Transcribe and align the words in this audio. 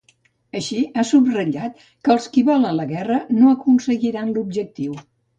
Així, 0.59 0.77
ha 0.95 1.03
subratllat 1.09 1.83
que 2.07 2.11
els 2.13 2.25
qui 2.37 2.43
volen 2.47 2.77
la 2.79 2.85
guerra 2.93 3.17
no 3.41 3.51
aconseguiran 3.57 4.33
l’objectiu. 4.39 4.97